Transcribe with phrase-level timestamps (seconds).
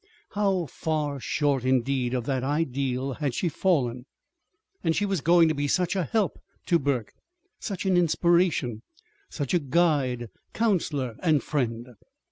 [0.31, 4.07] How far short, indeed, of that ideal had she fallen!
[4.83, 7.13] And she was going to be such a help to Burke;
[7.59, 8.81] such an inspiration;
[9.29, 11.87] such a guide, counselor, and friend!